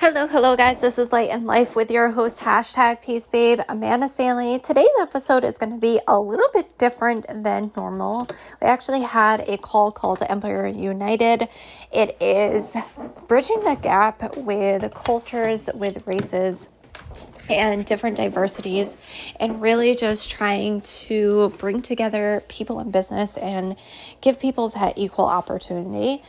Hello, 0.00 0.26
hello, 0.26 0.56
guys. 0.56 0.80
This 0.80 0.98
is 0.98 1.12
Light 1.12 1.28
and 1.28 1.44
Life 1.44 1.76
with 1.76 1.90
your 1.90 2.12
host, 2.12 2.38
hashtag 2.38 3.02
Peace 3.02 3.28
Babe, 3.28 3.60
Amanda 3.68 4.08
Stanley. 4.08 4.58
Today's 4.58 4.88
episode 4.98 5.44
is 5.44 5.58
going 5.58 5.72
to 5.72 5.78
be 5.78 6.00
a 6.08 6.18
little 6.18 6.48
bit 6.54 6.78
different 6.78 7.26
than 7.28 7.70
normal. 7.76 8.26
We 8.62 8.66
actually 8.66 9.02
had 9.02 9.46
a 9.46 9.58
call 9.58 9.92
called 9.92 10.22
Empire 10.26 10.66
United. 10.66 11.48
It 11.92 12.16
is 12.18 12.74
bridging 13.28 13.60
the 13.60 13.74
gap 13.74 14.38
with 14.38 14.90
cultures, 14.94 15.68
with 15.74 16.06
races, 16.06 16.70
and 17.50 17.84
different 17.84 18.16
diversities, 18.16 18.96
and 19.38 19.60
really 19.60 19.94
just 19.94 20.30
trying 20.30 20.80
to 20.80 21.50
bring 21.58 21.82
together 21.82 22.42
people 22.48 22.80
in 22.80 22.90
business 22.90 23.36
and 23.36 23.76
give 24.22 24.40
people 24.40 24.70
that 24.70 24.96
equal 24.96 25.26
opportunity. 25.26 26.22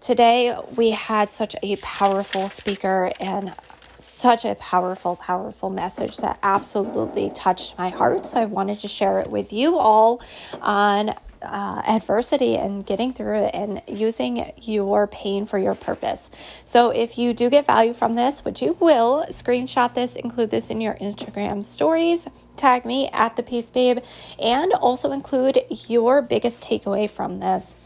Today, 0.00 0.56
we 0.76 0.90
had 0.90 1.30
such 1.30 1.56
a 1.62 1.76
powerful 1.76 2.48
speaker 2.48 3.10
and 3.18 3.54
such 3.98 4.44
a 4.44 4.54
powerful, 4.56 5.16
powerful 5.16 5.70
message 5.70 6.18
that 6.18 6.38
absolutely 6.42 7.30
touched 7.30 7.76
my 7.78 7.88
heart. 7.88 8.26
So 8.26 8.38
I 8.38 8.44
wanted 8.44 8.80
to 8.80 8.88
share 8.88 9.20
it 9.20 9.30
with 9.30 9.52
you 9.52 9.78
all 9.78 10.22
on 10.60 11.14
uh, 11.42 11.82
adversity 11.86 12.56
and 12.56 12.84
getting 12.84 13.12
through 13.12 13.44
it 13.44 13.50
and 13.54 13.82
using 13.86 14.52
your 14.62 15.06
pain 15.06 15.46
for 15.46 15.58
your 15.58 15.74
purpose. 15.74 16.30
So, 16.64 16.90
if 16.90 17.18
you 17.18 17.34
do 17.34 17.50
get 17.50 17.66
value 17.66 17.92
from 17.92 18.14
this, 18.14 18.44
which 18.44 18.62
you 18.62 18.76
will, 18.80 19.26
screenshot 19.28 19.94
this, 19.94 20.16
include 20.16 20.50
this 20.50 20.70
in 20.70 20.80
your 20.80 20.94
Instagram 20.94 21.64
stories, 21.64 22.26
tag 22.56 22.84
me 22.84 23.08
at 23.12 23.36
the 23.36 23.42
Peace 23.42 23.70
Babe, 23.70 23.98
and 24.42 24.72
also 24.72 25.12
include 25.12 25.60
your 25.88 26.22
biggest 26.22 26.62
takeaway 26.62 27.08
from 27.08 27.38
this. 27.38 27.76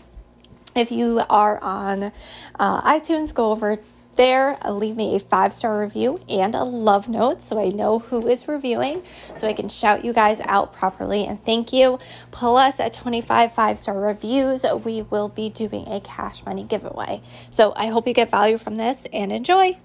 If 0.74 0.92
you 0.92 1.22
are 1.28 1.62
on 1.62 2.12
uh, 2.58 2.82
iTunes, 2.82 3.34
go 3.34 3.50
over 3.50 3.78
there, 4.16 4.58
leave 4.68 4.96
me 4.96 5.16
a 5.16 5.18
five 5.18 5.52
star 5.52 5.80
review 5.80 6.20
and 6.28 6.54
a 6.54 6.62
love 6.62 7.08
note 7.08 7.40
so 7.40 7.60
I 7.60 7.70
know 7.70 8.00
who 8.00 8.26
is 8.28 8.46
reviewing 8.46 9.02
so 9.34 9.48
I 9.48 9.52
can 9.52 9.68
shout 9.68 10.04
you 10.04 10.12
guys 10.12 10.40
out 10.44 10.72
properly 10.74 11.24
and 11.26 11.42
thank 11.44 11.72
you. 11.72 11.98
Plus, 12.30 12.78
at 12.78 12.92
25 12.92 13.54
five 13.54 13.78
star 13.78 13.98
reviews, 13.98 14.64
we 14.84 15.02
will 15.02 15.28
be 15.28 15.48
doing 15.48 15.88
a 15.88 16.00
cash 16.00 16.44
money 16.44 16.64
giveaway. 16.64 17.22
So 17.50 17.72
I 17.76 17.86
hope 17.86 18.06
you 18.06 18.14
get 18.14 18.30
value 18.30 18.58
from 18.58 18.76
this 18.76 19.06
and 19.12 19.32
enjoy 19.32 19.78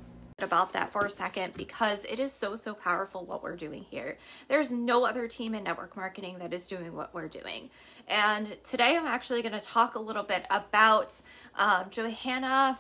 about 0.44 0.74
that 0.74 0.92
for 0.92 1.06
a 1.06 1.10
second 1.10 1.54
because 1.54 2.04
it 2.04 2.20
is 2.20 2.34
so 2.34 2.58
so 2.58 2.74
powerful 2.74 3.26
what 3.26 3.42
we're 3.42 3.56
doing 3.56 3.86
here. 3.90 4.18
There's 4.50 4.70
no 4.70 5.06
other 5.06 5.30
team 5.30 5.56
in 5.56 5.64
network 5.64 5.96
marketing 5.96 6.40
that 6.40 6.54
is 6.54 6.68
doing 6.68 6.94
what 6.94 7.14
we're 7.14 7.30
doing. 7.30 7.70
And 8.10 8.62
today 8.64 8.98
i'm 8.98 9.06
actually 9.06 9.42
going 9.42 9.58
to 9.58 9.66
talk 9.66 9.96
a 9.96 10.00
little 10.00 10.24
bit 10.24 10.46
about 10.50 11.16
um, 11.58 11.86
johanna 11.90 12.78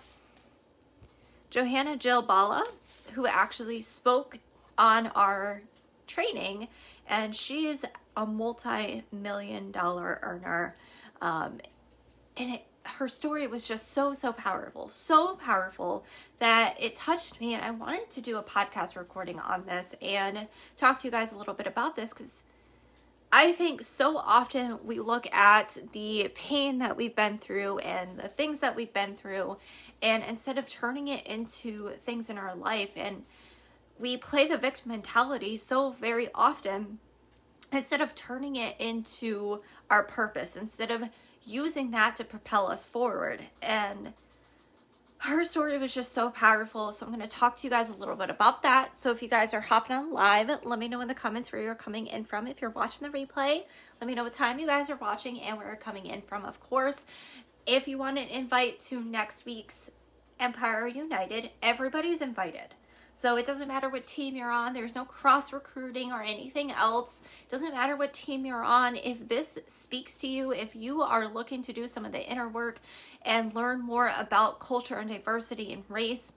johanna 1.49 1.95
jill 1.95 2.21
bala 2.21 2.65
who 3.13 3.25
actually 3.25 3.79
spoke 3.79 4.39
on 4.77 5.07
our 5.07 5.61
training 6.07 6.67
and 7.07 7.33
she 7.33 7.67
is 7.67 7.85
a 8.17 8.25
multi-million 8.25 9.71
dollar 9.71 10.19
earner. 10.21 10.75
Um, 11.21 11.59
and 12.35 12.55
it 12.55 12.65
her 12.85 13.07
story 13.07 13.47
was 13.47 13.67
just 13.67 13.91
so 13.93 14.13
so 14.13 14.31
powerful 14.31 14.87
so 14.87 15.35
powerful 15.35 16.05
that 16.39 16.75
it 16.79 16.95
touched 16.95 17.39
me 17.39 17.53
and 17.53 17.63
i 17.63 17.71
wanted 17.71 18.09
to 18.09 18.21
do 18.21 18.37
a 18.37 18.43
podcast 18.43 18.95
recording 18.95 19.39
on 19.39 19.65
this 19.65 19.95
and 20.01 20.47
talk 20.77 20.99
to 20.99 21.07
you 21.07 21.11
guys 21.11 21.31
a 21.31 21.37
little 21.37 21.53
bit 21.53 21.67
about 21.67 21.95
this 21.95 22.11
because 22.11 22.43
i 23.31 23.51
think 23.51 23.81
so 23.81 24.17
often 24.17 24.77
we 24.83 24.99
look 24.99 25.31
at 25.33 25.77
the 25.93 26.31
pain 26.35 26.77
that 26.79 26.95
we've 26.95 27.15
been 27.15 27.37
through 27.37 27.79
and 27.79 28.19
the 28.19 28.27
things 28.27 28.59
that 28.59 28.75
we've 28.75 28.93
been 28.93 29.15
through 29.15 29.57
and 30.01 30.23
instead 30.23 30.57
of 30.57 30.69
turning 30.69 31.07
it 31.07 31.25
into 31.25 31.89
things 32.05 32.29
in 32.29 32.37
our 32.37 32.55
life 32.55 32.91
and 32.95 33.23
we 33.97 34.17
play 34.17 34.47
the 34.47 34.57
victim 34.57 34.91
mentality 34.91 35.57
so 35.57 35.91
very 35.99 36.29
often 36.35 36.99
instead 37.71 38.01
of 38.01 38.13
turning 38.15 38.55
it 38.55 38.75
into 38.79 39.61
our 39.89 40.03
purpose 40.03 40.55
instead 40.55 40.91
of 40.91 41.03
using 41.45 41.91
that 41.91 42.15
to 42.17 42.23
propel 42.23 42.67
us 42.67 42.85
forward. 42.85 43.41
And 43.61 44.13
her 45.19 45.43
story 45.43 45.77
was 45.77 45.93
just 45.93 46.13
so 46.13 46.29
powerful. 46.29 46.91
So 46.91 47.05
I'm 47.05 47.11
going 47.11 47.27
to 47.27 47.27
talk 47.27 47.57
to 47.57 47.63
you 47.63 47.69
guys 47.69 47.89
a 47.89 47.93
little 47.93 48.15
bit 48.15 48.29
about 48.29 48.61
that. 48.63 48.95
So 48.95 49.11
if 49.11 49.21
you 49.21 49.27
guys 49.27 49.53
are 49.53 49.61
hopping 49.61 49.95
on 49.95 50.11
live, 50.11 50.51
let 50.63 50.79
me 50.79 50.87
know 50.87 51.01
in 51.01 51.07
the 51.07 51.15
comments 51.15 51.51
where 51.51 51.61
you're 51.61 51.75
coming 51.75 52.07
in 52.07 52.25
from. 52.25 52.47
If 52.47 52.61
you're 52.61 52.69
watching 52.69 53.09
the 53.09 53.17
replay, 53.17 53.63
let 53.99 54.07
me 54.07 54.13
know 54.13 54.23
what 54.23 54.33
time 54.33 54.59
you 54.59 54.67
guys 54.67 54.89
are 54.89 54.97
watching 54.97 55.41
and 55.41 55.57
where 55.57 55.67
you're 55.67 55.75
coming 55.75 56.05
in 56.05 56.21
from, 56.21 56.45
of 56.45 56.59
course. 56.59 57.05
If 57.65 57.87
you 57.87 57.97
want 57.97 58.19
an 58.19 58.27
invite 58.27 58.79
to 58.81 59.01
next 59.01 59.45
week's 59.45 59.89
Empire 60.39 60.87
United, 60.87 61.49
everybody's 61.63 62.21
invited. 62.21 62.75
So 63.25 63.37
it 63.37 63.47
doesn't 63.47 63.67
matter 63.67 63.89
what 63.89 64.05
team 64.05 64.35
you're 64.35 64.51
on, 64.51 64.73
there's 64.73 64.93
no 64.93 65.03
cross 65.03 65.51
recruiting 65.51 66.11
or 66.11 66.21
anything 66.21 66.69
else. 66.69 67.21
It 67.41 67.49
doesn't 67.49 67.73
matter 67.73 67.95
what 67.95 68.13
team 68.13 68.45
you're 68.45 68.63
on. 68.63 68.95
If 68.97 69.27
this 69.27 69.57
speaks 69.67 70.15
to 70.19 70.27
you, 70.27 70.53
if 70.53 70.75
you 70.75 71.01
are 71.01 71.27
looking 71.27 71.63
to 71.63 71.73
do 71.73 71.87
some 71.87 72.05
of 72.05 72.11
the 72.11 72.23
inner 72.23 72.47
work 72.47 72.81
and 73.23 73.51
learn 73.55 73.81
more 73.81 74.11
about 74.15 74.59
culture 74.59 74.99
and 74.99 75.09
diversity 75.09 75.73
and 75.73 75.85
race, 75.89 76.33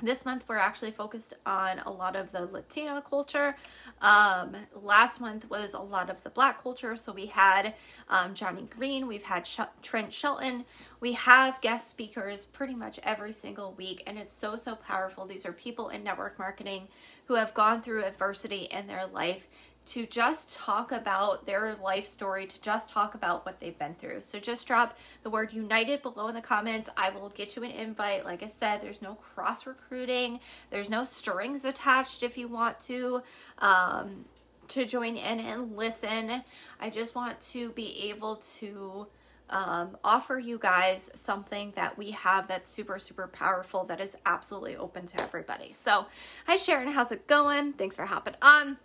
this 0.00 0.24
month 0.24 0.44
we're 0.46 0.58
actually 0.58 0.90
focused 0.90 1.34
on 1.46 1.78
a 1.80 1.90
lot 1.90 2.16
of 2.16 2.32
the 2.32 2.46
Latina 2.46 3.02
culture. 3.08 3.56
Um, 4.02 4.56
last 4.74 5.20
month 5.20 5.48
was 5.48 5.72
a 5.72 5.80
lot 5.80 6.10
of 6.10 6.22
the 6.22 6.30
Black 6.30 6.62
culture. 6.62 6.96
So 6.96 7.12
we 7.12 7.26
had 7.26 7.74
um, 8.08 8.34
Johnny 8.34 8.68
Green, 8.68 9.06
we've 9.06 9.22
had 9.22 9.46
Sh- 9.46 9.60
Trent 9.82 10.12
Shelton, 10.12 10.64
we 11.00 11.12
have 11.12 11.60
guest 11.60 11.88
speakers 11.88 12.44
pretty 12.46 12.74
much 12.74 13.00
every 13.02 13.32
single 13.32 13.72
week, 13.72 14.02
and 14.06 14.18
it's 14.18 14.32
so 14.32 14.56
so 14.56 14.74
powerful. 14.74 15.26
These 15.26 15.46
are 15.46 15.52
people 15.52 15.88
in 15.88 16.04
network 16.04 16.38
marketing 16.38 16.88
who 17.26 17.34
have 17.34 17.54
gone 17.54 17.82
through 17.82 18.04
adversity 18.04 18.68
in 18.70 18.86
their 18.86 19.06
life 19.06 19.48
to 19.86 20.06
just 20.06 20.54
talk 20.54 20.90
about 20.90 21.46
their 21.46 21.76
life 21.76 22.06
story, 22.06 22.46
to 22.46 22.60
just 22.60 22.88
talk 22.88 23.14
about 23.14 23.46
what 23.46 23.60
they've 23.60 23.78
been 23.78 23.94
through. 23.94 24.20
So 24.20 24.38
just 24.38 24.66
drop 24.66 24.98
the 25.22 25.30
word 25.30 25.52
united 25.52 26.02
below 26.02 26.28
in 26.28 26.34
the 26.34 26.40
comments. 26.40 26.88
I 26.96 27.10
will 27.10 27.28
get 27.30 27.56
you 27.56 27.62
an 27.62 27.70
invite. 27.70 28.24
Like 28.24 28.42
I 28.42 28.50
said, 28.58 28.82
there's 28.82 29.00
no 29.00 29.14
cross 29.14 29.66
recruiting, 29.66 30.40
there's 30.70 30.90
no 30.90 31.04
strings 31.04 31.64
attached 31.64 32.22
if 32.22 32.36
you 32.36 32.48
want 32.48 32.80
to. 32.80 33.22
Um, 33.58 34.24
to 34.68 34.84
join 34.84 35.16
in 35.16 35.38
and 35.38 35.76
listen. 35.76 36.42
I 36.80 36.90
just 36.90 37.14
want 37.14 37.40
to 37.52 37.70
be 37.70 38.10
able 38.10 38.42
to 38.58 39.06
um, 39.48 39.96
offer 40.02 40.38
you 40.38 40.58
guys 40.58 41.08
something 41.14 41.72
that 41.76 41.96
we 41.96 42.10
have 42.12 42.48
that's 42.48 42.70
super, 42.70 42.98
super 42.98 43.28
powerful 43.28 43.84
that 43.84 44.00
is 44.00 44.16
absolutely 44.26 44.76
open 44.76 45.06
to 45.06 45.20
everybody. 45.20 45.74
So, 45.80 46.06
hi 46.46 46.56
Sharon, 46.56 46.88
how's 46.88 47.12
it 47.12 47.26
going? 47.26 47.74
Thanks 47.74 47.94
for 47.94 48.06
hopping 48.06 48.34
on. 48.42 48.78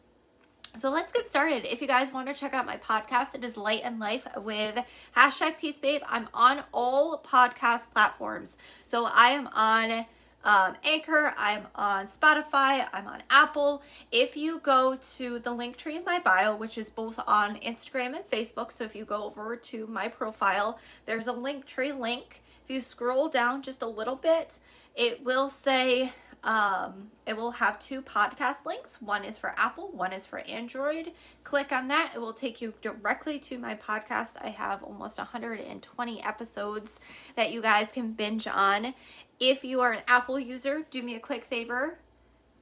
So 0.77 0.89
let's 0.89 1.11
get 1.11 1.29
started. 1.29 1.65
If 1.65 1.81
you 1.81 1.87
guys 1.87 2.13
want 2.13 2.27
to 2.29 2.33
check 2.33 2.53
out 2.53 2.65
my 2.65 2.77
podcast, 2.77 3.35
it 3.35 3.43
is 3.43 3.57
Light 3.57 3.81
and 3.83 3.99
Life 3.99 4.25
with 4.37 4.79
hashtag 5.15 5.59
Peace 5.59 5.77
Babe. 5.77 6.01
I'm 6.07 6.29
on 6.33 6.63
all 6.73 7.19
podcast 7.19 7.91
platforms. 7.91 8.57
So 8.87 9.05
I 9.05 9.27
am 9.27 9.47
on 9.53 10.05
um, 10.43 10.75
Anchor, 10.83 11.33
I'm 11.37 11.67
on 11.75 12.07
Spotify, 12.07 12.87
I'm 12.93 13.05
on 13.05 13.21
Apple. 13.29 13.83
If 14.11 14.35
you 14.35 14.59
go 14.59 14.97
to 15.17 15.39
the 15.39 15.51
Linktree 15.51 15.97
in 15.97 16.05
my 16.05 16.19
bio, 16.19 16.55
which 16.55 16.77
is 16.77 16.89
both 16.89 17.19
on 17.27 17.57
Instagram 17.57 18.15
and 18.15 18.27
Facebook, 18.31 18.71
so 18.71 18.85
if 18.85 18.95
you 18.95 19.05
go 19.05 19.25
over 19.25 19.55
to 19.55 19.85
my 19.87 20.07
profile, 20.07 20.79
there's 21.05 21.27
a 21.27 21.33
Linktree 21.33 21.99
link. 21.99 22.41
If 22.63 22.73
you 22.73 22.81
scroll 22.81 23.27
down 23.27 23.61
just 23.61 23.81
a 23.81 23.87
little 23.87 24.15
bit, 24.15 24.59
it 24.95 25.23
will 25.23 25.49
say 25.49 26.13
um, 26.43 27.11
it 27.27 27.37
will 27.37 27.51
have 27.51 27.77
two 27.79 28.01
podcast 28.01 28.65
links. 28.65 29.01
One 29.01 29.23
is 29.23 29.37
for 29.37 29.53
Apple, 29.57 29.89
one 29.91 30.11
is 30.11 30.25
for 30.25 30.39
Android. 30.39 31.11
Click 31.43 31.71
on 31.71 31.87
that, 31.89 32.13
it 32.15 32.19
will 32.19 32.33
take 32.33 32.61
you 32.61 32.73
directly 32.81 33.37
to 33.39 33.59
my 33.59 33.75
podcast. 33.75 34.33
I 34.41 34.49
have 34.49 34.83
almost 34.83 35.17
120 35.19 36.23
episodes 36.23 36.99
that 37.35 37.51
you 37.51 37.61
guys 37.61 37.91
can 37.91 38.13
binge 38.13 38.47
on. 38.47 38.95
If 39.39 39.63
you 39.63 39.81
are 39.81 39.91
an 39.91 40.03
Apple 40.07 40.39
user, 40.39 40.85
do 40.89 41.03
me 41.03 41.15
a 41.15 41.19
quick 41.19 41.45
favor. 41.45 41.99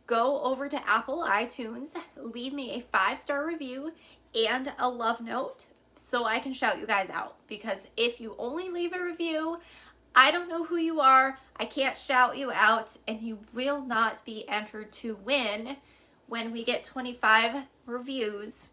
Go 0.08 0.42
over 0.42 0.68
to 0.68 0.90
Apple 0.90 1.24
iTunes, 1.24 1.90
leave 2.18 2.52
me 2.52 2.72
a 2.72 2.81
five 2.81 3.20
star 3.20 3.46
review 3.46 3.94
and 4.36 4.74
a 4.78 4.90
love 4.90 5.22
note 5.22 5.68
so 6.00 6.26
I 6.26 6.40
can 6.40 6.54
shout 6.54 6.80
you 6.80 6.88
guys 6.88 7.10
out. 7.10 7.36
Because 7.48 7.88
if 7.96 8.20
you 8.20 8.36
only 8.40 8.70
leave 8.70 8.94
a 8.94 9.04
review, 9.04 9.60
I 10.16 10.32
don't 10.32 10.50
know 10.50 10.66
who 10.66 10.78
you 10.78 11.00
are. 11.00 11.40
I 11.58 11.66
can't 11.66 11.98
shout 11.98 12.38
you 12.38 12.52
out, 12.52 12.98
and 13.08 13.22
you 13.22 13.40
will 13.54 13.82
not 13.82 14.26
be 14.26 14.48
entered 14.48 14.92
to 14.94 15.16
win 15.24 15.78
when 16.28 16.52
we 16.52 16.64
get 16.64 16.84
25 16.84 17.66
reviews, 17.86 18.70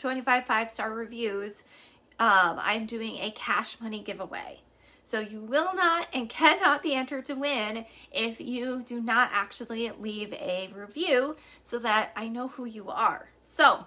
25 0.00 0.46
five 0.46 0.70
star 0.70 0.92
reviews. 0.92 1.62
Um, 2.18 2.58
I'm 2.60 2.86
doing 2.86 3.18
a 3.18 3.30
cash 3.30 3.80
money 3.80 4.00
giveaway. 4.00 4.60
So 5.08 5.20
you 5.20 5.40
will 5.40 5.74
not 5.74 6.06
and 6.12 6.28
cannot 6.28 6.82
be 6.82 6.94
entered 6.94 7.24
to 7.26 7.34
win 7.34 7.86
if 8.12 8.42
you 8.42 8.82
do 8.82 9.00
not 9.00 9.30
actually 9.32 9.90
leave 9.98 10.34
a 10.34 10.68
review 10.74 11.36
so 11.62 11.78
that 11.78 12.12
I 12.14 12.28
know 12.28 12.48
who 12.48 12.66
you 12.66 12.90
are. 12.90 13.30
So 13.42 13.86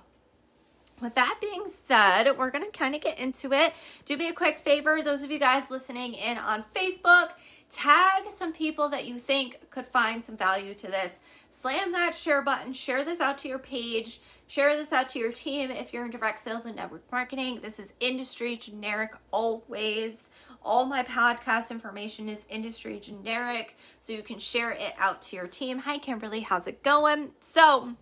with 1.01 1.15
that 1.15 1.39
being 1.42 1.65
said, 1.88 2.31
we're 2.38 2.51
going 2.51 2.65
to 2.69 2.77
kind 2.77 2.95
of 2.95 3.01
get 3.01 3.19
into 3.19 3.51
it. 3.53 3.74
Do 4.06 4.18
me 4.18 4.30
a 4.30 4.33
quick 4.33 4.59
favor, 4.59 5.01
those 5.01 5.24
of 5.24 5.31
you 5.31 5.39
guys 5.39 5.63
listening 5.69 6.13
in 6.13 6.38
on 6.38 6.63
Facebook, 6.75 7.31
Tag 7.71 8.24
some 8.38 8.51
people 8.51 8.89
that 8.89 9.07
you 9.07 9.18
think 9.18 9.69
could 9.69 9.88
find 9.88 10.25
some 10.25 10.36
value 10.36 10.74
to 10.74 10.88
this. 10.88 11.19
Slam 11.51 11.94
that 11.94 12.13
share 12.13 12.42
button, 12.42 12.74
share 12.74 13.06
this 13.06 13.21
out 13.21 13.38
to 13.39 13.48
your 13.48 13.59
page, 13.59 14.19
share 14.48 14.75
this 14.75 14.92
out 14.92 15.07
to 15.09 15.19
your 15.19 15.31
team 15.31 15.71
if 15.71 15.94
you're 15.94 16.03
in 16.03 16.12
direct 16.12 16.42
sales 16.42 16.65
and 16.65 16.75
network 16.75 17.09
marketing. 17.12 17.59
This 17.62 17.80
is 17.80 17.94
industry 18.01 18.57
generic 18.57 19.12
always. 19.31 20.30
All 20.63 20.86
my 20.86 21.01
podcast 21.03 21.71
information 21.71 22.27
is 22.27 22.45
industry 22.50 23.00
generic, 23.00 23.77
so 24.01 24.12
you 24.12 24.21
can 24.21 24.38
share 24.38 24.71
it 24.71 24.94
out 24.98 25.21
to 25.24 25.38
your 25.38 25.48
team. 25.48 25.80
Hi, 25.80 25.98
Kimberly, 25.98 26.42
how's 26.42 26.68
it 26.68 26.83
going? 26.83 27.31
So, 27.39 27.95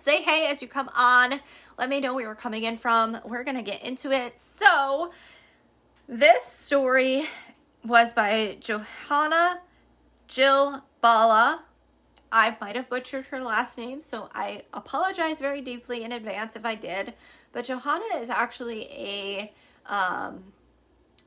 say 0.00 0.22
hey 0.22 0.46
as 0.50 0.62
you 0.62 0.68
come 0.68 0.90
on. 0.94 1.40
Let 1.78 1.88
me 1.88 2.00
know 2.00 2.14
where 2.14 2.24
you're 2.24 2.34
coming 2.34 2.64
in 2.64 2.78
from. 2.78 3.18
We're 3.24 3.44
going 3.44 3.56
to 3.56 3.62
get 3.62 3.82
into 3.82 4.10
it. 4.10 4.40
So, 4.40 5.12
this 6.08 6.44
story 6.44 7.24
was 7.84 8.12
by 8.12 8.56
Johanna 8.60 9.60
Jill 10.28 10.84
Bala. 11.00 11.62
I 12.32 12.56
might 12.60 12.76
have 12.76 12.88
butchered 12.88 13.26
her 13.26 13.40
last 13.40 13.76
name, 13.76 14.00
so 14.00 14.28
I 14.34 14.62
apologize 14.72 15.40
very 15.40 15.60
deeply 15.60 16.04
in 16.04 16.12
advance 16.12 16.54
if 16.54 16.64
I 16.64 16.74
did. 16.74 17.14
But 17.52 17.64
Johanna 17.64 18.16
is 18.16 18.30
actually 18.30 18.84
a 18.92 19.52
um, 19.86 20.52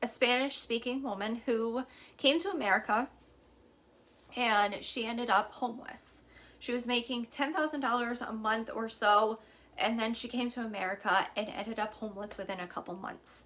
a 0.02 0.06
Spanish 0.06 0.58
speaking 0.58 1.02
woman 1.02 1.42
who 1.46 1.84
came 2.16 2.38
to 2.40 2.50
America 2.50 3.08
and 4.36 4.76
she 4.82 5.06
ended 5.06 5.30
up 5.30 5.52
homeless. 5.52 6.13
She 6.64 6.72
was 6.72 6.86
making 6.86 7.26
$10,000 7.26 8.26
a 8.26 8.32
month 8.32 8.70
or 8.74 8.88
so, 8.88 9.38
and 9.76 9.98
then 9.98 10.14
she 10.14 10.28
came 10.28 10.50
to 10.52 10.62
America 10.62 11.28
and 11.36 11.46
ended 11.50 11.78
up 11.78 11.92
homeless 11.92 12.38
within 12.38 12.58
a 12.58 12.66
couple 12.66 12.94
months. 12.94 13.44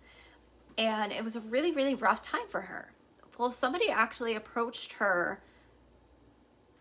And 0.76 1.11
it 1.11 1.25
was 1.25 1.35
a 1.35 1.41
really, 1.41 1.73
really 1.73 1.97
rough 1.97 2.23
time 2.23 2.47
for 2.49 2.61
her. 2.61 2.93
Well, 3.37 3.50
somebody 3.50 3.91
actually 3.91 4.37
approached 4.37 4.93
her 4.94 5.41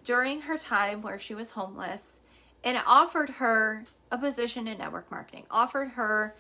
during 0.04 0.42
her 0.42 0.60
time 0.60 1.02
where 1.02 1.18
she 1.18 1.34
was 1.34 1.52
homeless 1.52 2.20
and 2.64 2.80
offered 2.86 3.32
her 3.32 3.86
a 4.12 4.20
position 4.20 4.68
in 4.68 4.78
network 4.78 5.10
marketing, 5.10 5.46
offered 5.50 5.90
her 5.94 6.36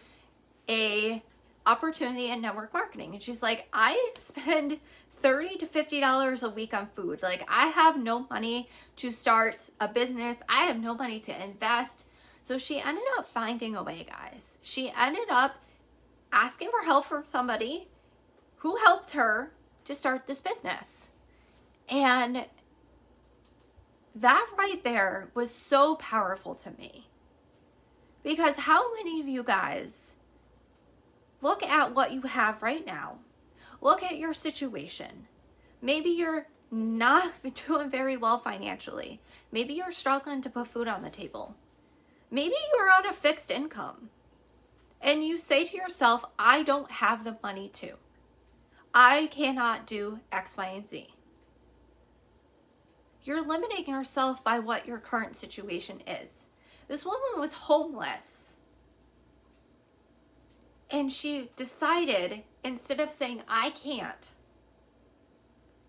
a 0.69 1.23
opportunity 1.65 2.29
in 2.29 2.39
network 2.39 2.71
marketing. 2.71 3.15
And 3.15 3.23
she's 3.23 3.41
like, 3.41 3.67
I 3.73 4.13
spend 4.19 4.79
30 5.21 5.57
to 5.57 5.65
50 5.65 5.99
dollars 5.99 6.43
a 6.43 6.49
week 6.49 6.73
on 6.73 6.87
food. 6.87 7.21
Like 7.21 7.43
I 7.49 7.67
have 7.67 8.01
no 8.01 8.27
money 8.29 8.69
to 8.97 9.11
start 9.11 9.69
a 9.79 9.87
business. 9.87 10.37
I 10.47 10.63
have 10.65 10.79
no 10.79 10.93
money 10.93 11.19
to 11.21 11.43
invest. 11.43 12.05
So 12.43 12.57
she 12.57 12.79
ended 12.79 13.03
up 13.17 13.25
finding 13.25 13.75
a 13.75 13.83
way, 13.83 14.05
guys. 14.09 14.57
She 14.61 14.91
ended 14.97 15.29
up 15.29 15.57
asking 16.31 16.69
for 16.71 16.85
help 16.85 17.05
from 17.05 17.25
somebody 17.25 17.87
who 18.57 18.77
helped 18.77 19.11
her 19.11 19.51
to 19.85 19.95
start 19.95 20.27
this 20.27 20.41
business. 20.41 21.09
And 21.89 22.45
that 24.15 24.47
right 24.57 24.83
there 24.83 25.29
was 25.33 25.53
so 25.53 25.95
powerful 25.95 26.55
to 26.55 26.71
me. 26.71 27.07
Because 28.23 28.55
how 28.55 28.93
many 28.95 29.21
of 29.21 29.27
you 29.27 29.43
guys 29.43 30.15
look 31.41 31.63
at 31.63 31.93
what 31.93 32.11
you 32.11 32.21
have 32.21 32.61
right 32.61 32.85
now? 32.85 33.19
Look 33.81 34.03
at 34.03 34.17
your 34.17 34.33
situation. 34.33 35.27
Maybe 35.81 36.09
you're 36.09 36.47
not 36.71 37.31
doing 37.67 37.89
very 37.89 38.17
well 38.17 38.39
financially. 38.39 39.21
Maybe 39.51 39.73
you're 39.73 39.91
struggling 39.91 40.41
to 40.41 40.49
put 40.49 40.67
food 40.67 40.87
on 40.87 41.03
the 41.03 41.09
table. 41.09 41.55
Maybe 42.29 42.55
you're 42.73 42.91
on 42.91 43.07
a 43.07 43.13
fixed 43.13 43.51
income 43.51 44.09
and 45.01 45.23
you 45.23 45.37
say 45.37 45.65
to 45.65 45.77
yourself, 45.77 46.25
I 46.37 46.63
don't 46.63 46.91
have 46.91 47.23
the 47.23 47.37
money 47.43 47.69
to. 47.75 47.93
I 48.93 49.27
cannot 49.31 49.85
do 49.85 50.19
X, 50.31 50.57
Y, 50.57 50.65
and 50.67 50.87
Z. 50.87 51.13
You're 53.23 53.45
limiting 53.45 53.85
yourself 53.87 54.43
by 54.43 54.59
what 54.59 54.87
your 54.87 54.97
current 54.97 55.35
situation 55.35 56.01
is. 56.07 56.47
This 56.87 57.05
woman 57.05 57.39
was 57.39 57.53
homeless. 57.53 58.46
And 60.89 61.11
she 61.11 61.49
decided, 61.55 62.43
instead 62.63 62.99
of 62.99 63.11
saying, 63.11 63.41
I 63.47 63.71
can't, 63.71 64.31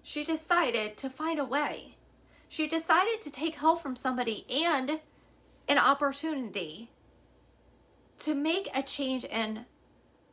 she 0.03 0.25
decided 0.25 0.97
to 0.97 1.11
find 1.11 1.39
a 1.39 1.45
way. 1.45 1.97
She 2.49 2.67
decided 2.67 3.23
to 3.23 3.31
take 3.31 3.57
help 3.57 3.83
from 3.83 3.95
somebody 3.95 4.47
and 4.49 5.01
an 5.69 5.79
opportunity 5.79 6.91
to 8.21 8.35
make 8.35 8.69
a 8.75 8.83
change 8.83 9.25
in 9.25 9.67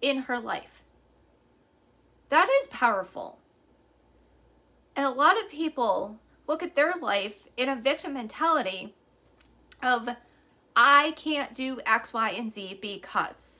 in 0.01 0.23
her 0.23 0.39
life. 0.39 0.81
That 2.29 2.49
is 2.61 2.67
powerful. 2.67 3.39
And 4.95 5.05
a 5.05 5.09
lot 5.09 5.37
of 5.37 5.49
people 5.49 6.19
look 6.47 6.63
at 6.63 6.75
their 6.75 6.93
life 6.99 7.47
in 7.57 7.69
a 7.69 7.75
victim 7.75 8.13
mentality 8.13 8.93
of, 9.81 10.09
I 10.75 11.13
can't 11.15 11.53
do 11.53 11.79
X, 11.85 12.13
Y, 12.13 12.29
and 12.31 12.51
Z 12.51 12.79
because. 12.81 13.54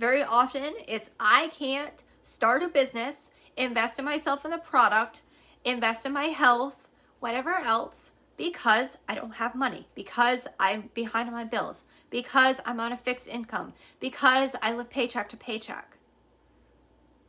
Very 0.00 0.22
often 0.22 0.72
it's, 0.88 1.10
I 1.20 1.48
can't 1.48 2.02
start 2.22 2.62
a 2.62 2.68
business, 2.68 3.30
invest 3.54 3.98
in 3.98 4.04
myself 4.06 4.46
in 4.46 4.50
the 4.50 4.56
product, 4.56 5.20
invest 5.62 6.06
in 6.06 6.12
my 6.14 6.28
health, 6.28 6.88
whatever 7.18 7.56
else, 7.56 8.10
because 8.38 8.96
I 9.06 9.14
don't 9.14 9.34
have 9.34 9.54
money, 9.54 9.88
because 9.94 10.40
I'm 10.58 10.88
behind 10.94 11.28
on 11.28 11.34
my 11.34 11.44
bills, 11.44 11.84
because 12.08 12.62
I'm 12.64 12.80
on 12.80 12.92
a 12.92 12.96
fixed 12.96 13.28
income, 13.28 13.74
because 14.00 14.52
I 14.62 14.72
live 14.72 14.88
paycheck 14.88 15.28
to 15.28 15.36
paycheck. 15.36 15.98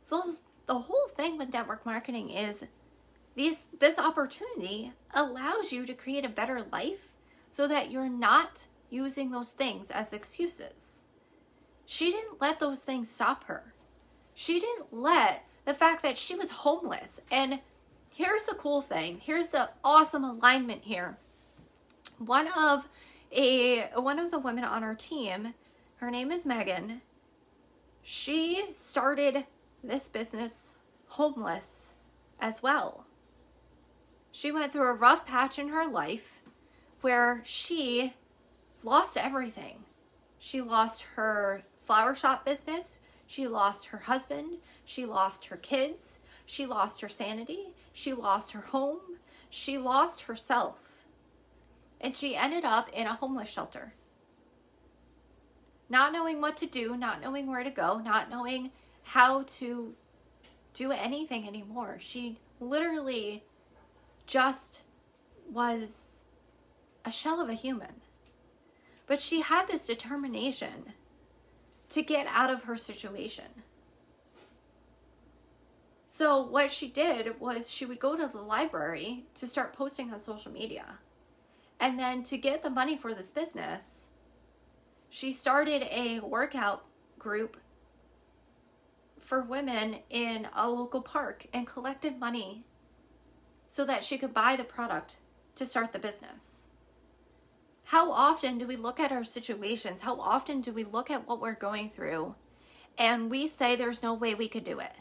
The, 0.08 0.36
the 0.64 0.78
whole 0.78 1.08
thing 1.14 1.36
with 1.36 1.52
network 1.52 1.84
marketing 1.84 2.30
is 2.30 2.64
these 3.34 3.66
this 3.78 3.98
opportunity 3.98 4.92
allows 5.12 5.72
you 5.72 5.84
to 5.84 5.92
create 5.92 6.24
a 6.24 6.30
better 6.30 6.64
life 6.72 7.10
so 7.50 7.68
that 7.68 7.90
you're 7.90 8.08
not 8.08 8.66
using 8.88 9.30
those 9.30 9.50
things 9.50 9.90
as 9.90 10.14
excuses. 10.14 11.01
She 11.86 12.10
didn't 12.10 12.40
let 12.40 12.58
those 12.58 12.80
things 12.80 13.10
stop 13.10 13.44
her. 13.44 13.74
She 14.34 14.60
didn't 14.60 14.92
let 14.92 15.44
the 15.64 15.74
fact 15.74 16.02
that 16.02 16.18
she 16.18 16.34
was 16.34 16.50
homeless. 16.50 17.20
And 17.30 17.60
here's 18.10 18.44
the 18.44 18.54
cool 18.54 18.80
thing. 18.80 19.20
Here's 19.22 19.48
the 19.48 19.70
awesome 19.84 20.24
alignment 20.24 20.84
here. 20.84 21.18
One 22.18 22.48
of 22.48 22.88
a 23.30 23.88
one 23.94 24.18
of 24.18 24.30
the 24.30 24.38
women 24.38 24.64
on 24.64 24.84
our 24.84 24.94
team, 24.94 25.54
her 25.96 26.10
name 26.10 26.30
is 26.30 26.44
Megan. 26.44 27.02
She 28.02 28.64
started 28.72 29.46
this 29.82 30.08
business 30.08 30.74
homeless 31.08 31.94
as 32.40 32.62
well. 32.62 33.06
She 34.30 34.50
went 34.50 34.72
through 34.72 34.88
a 34.88 34.94
rough 34.94 35.26
patch 35.26 35.58
in 35.58 35.68
her 35.68 35.86
life 35.86 36.40
where 37.02 37.42
she 37.44 38.14
lost 38.82 39.16
everything. 39.16 39.84
She 40.38 40.60
lost 40.60 41.02
her 41.14 41.62
flower 41.84 42.14
shop 42.14 42.44
business, 42.44 42.98
she 43.26 43.46
lost 43.46 43.86
her 43.86 43.98
husband, 43.98 44.58
she 44.84 45.04
lost 45.04 45.46
her 45.46 45.56
kids, 45.56 46.18
she 46.44 46.66
lost 46.66 47.00
her 47.00 47.08
sanity, 47.08 47.68
she 47.92 48.12
lost 48.12 48.52
her 48.52 48.60
home, 48.60 49.00
she 49.48 49.78
lost 49.78 50.22
herself. 50.22 50.78
And 52.00 52.16
she 52.16 52.36
ended 52.36 52.64
up 52.64 52.88
in 52.92 53.06
a 53.06 53.14
homeless 53.14 53.48
shelter. 53.48 53.94
Not 55.88 56.12
knowing 56.12 56.40
what 56.40 56.56
to 56.58 56.66
do, 56.66 56.96
not 56.96 57.20
knowing 57.20 57.46
where 57.46 57.62
to 57.62 57.70
go, 57.70 57.98
not 57.98 58.30
knowing 58.30 58.70
how 59.02 59.42
to 59.42 59.94
do 60.74 60.90
anything 60.90 61.46
anymore. 61.46 61.96
She 62.00 62.38
literally 62.60 63.44
just 64.26 64.84
was 65.50 65.98
a 67.04 67.12
shell 67.12 67.40
of 67.40 67.48
a 67.48 67.54
human. 67.54 68.00
But 69.06 69.20
she 69.20 69.42
had 69.42 69.68
this 69.68 69.86
determination 69.86 70.94
to 71.92 72.02
get 72.02 72.26
out 72.26 72.50
of 72.50 72.64
her 72.64 72.76
situation. 72.76 73.44
So, 76.06 76.42
what 76.42 76.70
she 76.70 76.88
did 76.88 77.40
was 77.40 77.70
she 77.70 77.86
would 77.86 77.98
go 77.98 78.16
to 78.16 78.26
the 78.26 78.42
library 78.42 79.24
to 79.36 79.46
start 79.46 79.72
posting 79.72 80.12
on 80.12 80.20
social 80.20 80.52
media. 80.52 80.98
And 81.80 81.98
then 81.98 82.22
to 82.24 82.36
get 82.36 82.62
the 82.62 82.70
money 82.70 82.96
for 82.96 83.14
this 83.14 83.30
business, 83.30 84.06
she 85.08 85.32
started 85.32 85.86
a 85.90 86.20
workout 86.20 86.84
group 87.18 87.56
for 89.18 89.42
women 89.42 89.96
in 90.10 90.48
a 90.54 90.68
local 90.68 91.00
park 91.00 91.46
and 91.52 91.66
collected 91.66 92.18
money 92.18 92.64
so 93.68 93.84
that 93.84 94.04
she 94.04 94.18
could 94.18 94.34
buy 94.34 94.56
the 94.56 94.64
product 94.64 95.18
to 95.56 95.66
start 95.66 95.92
the 95.92 95.98
business. 95.98 96.61
How 97.92 98.10
often 98.10 98.56
do 98.56 98.66
we 98.66 98.76
look 98.76 98.98
at 98.98 99.12
our 99.12 99.22
situations? 99.22 100.00
How 100.00 100.18
often 100.18 100.62
do 100.62 100.72
we 100.72 100.82
look 100.82 101.10
at 101.10 101.28
what 101.28 101.42
we're 101.42 101.52
going 101.52 101.90
through 101.90 102.36
and 102.96 103.30
we 103.30 103.46
say 103.46 103.76
there's 103.76 104.02
no 104.02 104.14
way 104.14 104.34
we 104.34 104.48
could 104.48 104.64
do 104.64 104.80
it? 104.80 104.94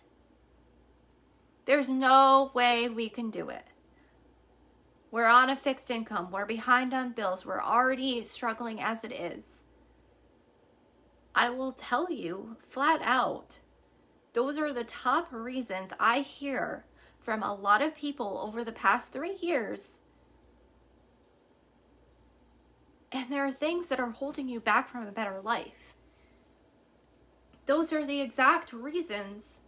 There's 1.64 1.88
no 1.88 2.52
way 2.54 2.90
we 2.90 3.08
can 3.08 3.30
do 3.30 3.48
it. 3.48 3.64
We're 5.10 5.30
on 5.30 5.50
a 5.50 5.56
fixed 5.56 5.90
income. 5.90 6.32
We're 6.32 6.46
behind 6.46 6.94
on 6.94 7.14
bills. 7.14 7.46
We're 7.46 7.62
already 7.62 8.26
struggling 8.26 8.82
as 8.82 9.06
it 9.06 9.14
is. 9.14 9.46
I 11.34 11.50
will 11.50 11.72
tell 11.72 12.12
you 12.12 12.58
flat 12.68 13.00
out, 13.06 13.62
those 14.34 14.58
are 14.58 14.74
the 14.74 14.84
top 14.84 15.32
reasons 15.32 15.92
I 15.98 16.20
hear 16.20 16.84
from 17.22 17.42
a 17.42 17.56
lot 17.56 17.82
of 17.82 17.96
people 17.96 18.38
over 18.46 18.66
the 18.66 18.74
past 18.74 19.14
three 19.14 19.38
years. 19.42 20.01
And 23.12 23.32
there 23.32 23.46
are 23.46 23.52
things 23.52 23.88
that 23.88 24.00
are 24.00 24.12
holding 24.12 24.48
you 24.48 24.60
back 24.60 24.90
from 24.90 25.06
a 25.06 25.12
better 25.12 25.42
life. 25.42 25.96
Those 27.66 27.92
are 27.92 28.06
the 28.06 28.22
exact 28.22 28.74
reasons 28.74 29.60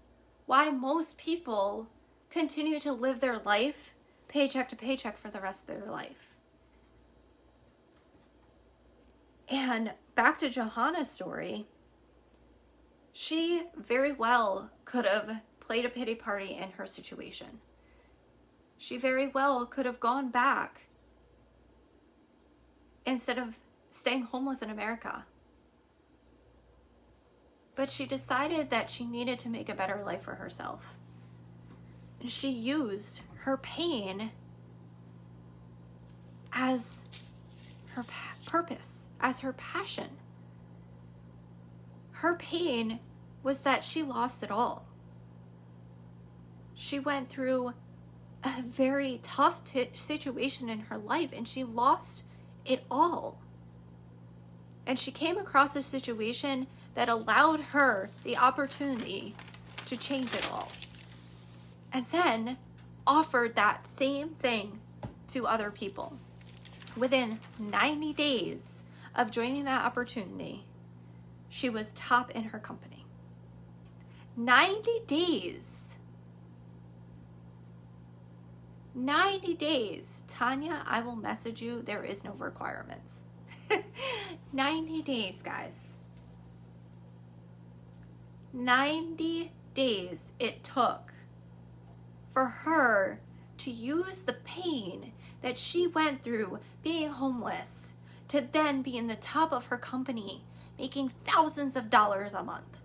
why 0.45 0.69
most 0.69 1.17
people 1.17 1.87
continue 2.29 2.79
to 2.79 2.91
live 2.91 3.19
their 3.19 3.37
life 3.39 3.91
paycheck 4.27 4.67
to 4.69 4.75
paycheck 4.75 5.17
for 5.17 5.29
the 5.29 5.39
rest 5.39 5.61
of 5.61 5.67
their 5.67 5.91
life. 5.91 6.37
And 9.49 9.93
back 10.15 10.39
to 10.39 10.49
Johanna's 10.49 11.11
story, 11.11 11.67
she 13.11 13.63
very 13.77 14.11
well 14.11 14.71
could 14.85 15.05
have 15.05 15.41
played 15.59 15.85
a 15.85 15.89
pity 15.89 16.15
party 16.15 16.55
in 16.55 16.71
her 16.71 16.87
situation. 16.87 17.59
She 18.77 18.97
very 18.97 19.27
well 19.27 19.65
could 19.65 19.85
have 19.85 19.99
gone 19.99 20.29
back 20.29 20.87
instead 23.05 23.37
of 23.37 23.59
staying 23.91 24.23
homeless 24.23 24.61
in 24.61 24.69
America. 24.69 25.25
But 27.75 27.89
she 27.89 28.05
decided 28.05 28.69
that 28.69 28.89
she 28.89 29.05
needed 29.05 29.39
to 29.39 29.49
make 29.49 29.69
a 29.69 29.75
better 29.75 30.03
life 30.05 30.21
for 30.21 30.35
herself. 30.35 30.95
And 32.19 32.29
she 32.29 32.49
used 32.49 33.21
her 33.39 33.57
pain 33.57 34.31
as 36.53 37.05
her 37.95 38.05
purpose, 38.45 39.05
as 39.19 39.39
her 39.39 39.53
passion. 39.53 40.09
Her 42.11 42.35
pain 42.35 42.99
was 43.41 43.59
that 43.59 43.83
she 43.83 44.03
lost 44.03 44.43
it 44.43 44.51
all. 44.51 44.85
She 46.73 46.99
went 46.99 47.29
through 47.29 47.73
a 48.43 48.61
very 48.61 49.19
tough 49.21 49.63
t- 49.63 49.89
situation 49.93 50.69
in 50.69 50.79
her 50.81 50.97
life 50.97 51.29
and 51.33 51.47
she 51.47 51.63
lost 51.63 52.23
it 52.65 52.83
all. 52.89 53.39
And 54.85 54.99
she 54.99 55.11
came 55.11 55.37
across 55.37 55.75
a 55.75 55.81
situation 55.81 56.67
that 56.95 57.09
allowed 57.09 57.61
her 57.71 58.09
the 58.23 58.37
opportunity 58.37 59.35
to 59.85 59.97
change 59.97 60.33
it 60.33 60.49
all. 60.51 60.71
And 61.91 62.05
then 62.11 62.57
offered 63.05 63.55
that 63.55 63.87
same 63.87 64.29
thing 64.29 64.79
to 65.29 65.47
other 65.47 65.71
people. 65.71 66.17
Within 66.95 67.39
90 67.59 68.13
days 68.13 68.83
of 69.15 69.31
joining 69.31 69.65
that 69.65 69.85
opportunity, 69.85 70.65
she 71.49 71.69
was 71.69 71.93
top 71.93 72.31
in 72.31 72.45
her 72.45 72.59
company. 72.59 73.05
90 74.35 75.01
days. 75.05 75.82
90 78.95 79.55
days. 79.55 80.23
Tanya, 80.27 80.83
I 80.85 81.01
will 81.01 81.15
message 81.15 81.61
you. 81.61 81.81
There 81.81 82.03
is 82.03 82.23
no 82.23 82.33
requirements. 82.33 83.23
90 84.53 85.01
days, 85.01 85.41
guys. 85.43 85.75
90 88.53 89.51
days 89.73 90.31
it 90.39 90.63
took 90.63 91.13
for 92.31 92.45
her 92.45 93.19
to 93.57 93.71
use 93.71 94.19
the 94.19 94.33
pain 94.33 95.11
that 95.41 95.57
she 95.57 95.87
went 95.87 96.23
through 96.23 96.59
being 96.83 97.09
homeless 97.09 97.95
to 98.27 98.41
then 98.41 98.81
be 98.81 98.97
in 98.97 99.07
the 99.07 99.15
top 99.15 99.51
of 99.51 99.65
her 99.65 99.77
company 99.77 100.43
making 100.77 101.11
thousands 101.25 101.75
of 101.75 101.89
dollars 101.89 102.33
a 102.33 102.43
month. 102.43 102.79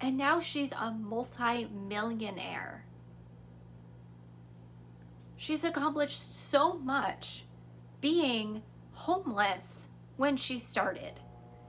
And 0.00 0.16
now 0.16 0.40
she's 0.40 0.72
a 0.72 0.90
multi-millionaire. 0.90 2.84
She's 5.42 5.64
accomplished 5.64 6.36
so 6.36 6.74
much 6.74 7.42
being 8.00 8.62
homeless 8.92 9.88
when 10.16 10.36
she 10.36 10.60
started. 10.60 11.14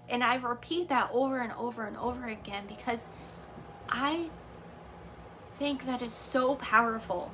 And 0.08 0.24
I 0.24 0.36
repeat 0.36 0.90
that 0.90 1.10
over 1.12 1.40
and 1.40 1.52
over 1.54 1.84
and 1.84 1.98
over 1.98 2.28
again 2.28 2.66
because 2.68 3.08
I 3.90 4.30
think 5.58 5.88
that 5.88 6.04
is 6.04 6.14
so 6.14 6.54
powerful. 6.54 7.34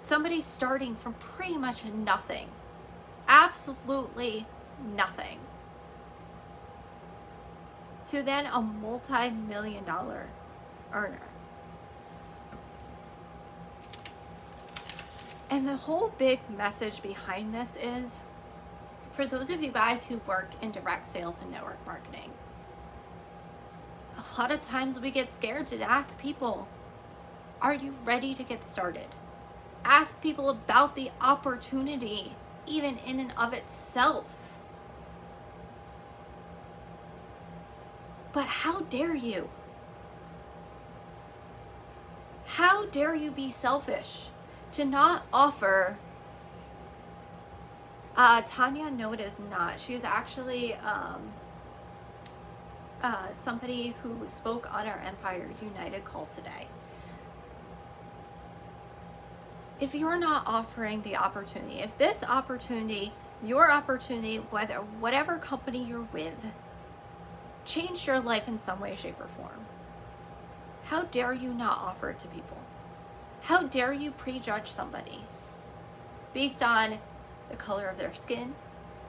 Somebody 0.00 0.40
starting 0.40 0.96
from 0.96 1.14
pretty 1.14 1.56
much 1.56 1.84
nothing, 1.84 2.48
absolutely 3.28 4.46
nothing, 4.96 5.38
to 8.10 8.24
then 8.24 8.46
a 8.46 8.60
multi 8.60 9.30
million 9.30 9.84
dollar 9.84 10.30
earner. 10.92 11.31
And 15.52 15.68
the 15.68 15.76
whole 15.76 16.14
big 16.16 16.40
message 16.48 17.02
behind 17.02 17.52
this 17.52 17.76
is 17.76 18.24
for 19.12 19.26
those 19.26 19.50
of 19.50 19.62
you 19.62 19.70
guys 19.70 20.06
who 20.06 20.16
work 20.26 20.48
in 20.62 20.72
direct 20.72 21.06
sales 21.06 21.42
and 21.42 21.50
network 21.50 21.76
marketing, 21.84 22.30
a 24.16 24.40
lot 24.40 24.50
of 24.50 24.62
times 24.62 24.98
we 24.98 25.10
get 25.10 25.30
scared 25.30 25.66
to 25.66 25.82
ask 25.82 26.18
people, 26.18 26.68
Are 27.60 27.74
you 27.74 27.92
ready 28.02 28.34
to 28.34 28.42
get 28.42 28.64
started? 28.64 29.08
Ask 29.84 30.22
people 30.22 30.48
about 30.48 30.96
the 30.96 31.10
opportunity, 31.20 32.34
even 32.66 32.96
in 32.96 33.20
and 33.20 33.34
of 33.36 33.52
itself. 33.52 34.24
But 38.32 38.46
how 38.46 38.80
dare 38.80 39.14
you? 39.14 39.50
How 42.46 42.86
dare 42.86 43.14
you 43.14 43.30
be 43.30 43.50
selfish 43.50 44.28
to 44.72 44.84
not 44.84 45.26
offer 45.32 45.96
uh, 48.16 48.42
Tanya, 48.46 48.90
no, 48.90 49.12
it 49.12 49.20
is 49.20 49.38
not. 49.50 49.80
She's 49.80 50.04
actually 50.04 50.74
um, 50.74 51.32
uh, 53.02 53.28
somebody 53.32 53.94
who 54.02 54.28
spoke 54.28 54.72
on 54.72 54.86
our 54.86 54.98
Empire 54.98 55.48
United 55.62 56.04
call 56.04 56.28
today. 56.34 56.68
If 59.80 59.94
you're 59.94 60.18
not 60.18 60.44
offering 60.46 61.02
the 61.02 61.16
opportunity, 61.16 61.80
if 61.80 61.96
this 61.98 62.22
opportunity, 62.22 63.12
your 63.42 63.70
opportunity, 63.70 64.36
whether 64.36 64.76
whatever 64.76 65.38
company 65.38 65.82
you're 65.82 66.06
with, 66.12 66.52
changed 67.64 68.06
your 68.06 68.20
life 68.20 68.46
in 68.46 68.58
some 68.58 68.78
way, 68.78 68.94
shape, 68.94 69.18
or 69.20 69.26
form, 69.26 69.66
how 70.84 71.02
dare 71.04 71.32
you 71.32 71.52
not 71.54 71.78
offer 71.78 72.10
it 72.10 72.18
to 72.20 72.28
people? 72.28 72.58
How 73.42 73.64
dare 73.64 73.92
you 73.92 74.12
prejudge 74.12 74.70
somebody 74.70 75.22
based 76.32 76.62
on 76.62 76.98
the 77.50 77.56
color 77.56 77.88
of 77.88 77.98
their 77.98 78.14
skin, 78.14 78.54